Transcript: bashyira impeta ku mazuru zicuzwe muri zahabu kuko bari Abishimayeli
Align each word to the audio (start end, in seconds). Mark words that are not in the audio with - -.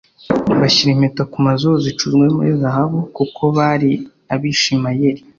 bashyira 0.59 0.89
impeta 0.93 1.23
ku 1.31 1.37
mazuru 1.47 1.75
zicuzwe 1.85 2.25
muri 2.35 2.51
zahabu 2.61 2.99
kuko 3.17 3.41
bari 3.57 3.91
Abishimayeli 4.33 5.21